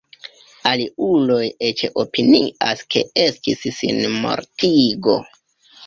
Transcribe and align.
Aliuloj 0.69 1.43
eĉ 1.67 1.85
opinias 2.05 2.83
ke 2.97 3.07
estis 3.29 3.65
sinmortigo. 3.85 5.25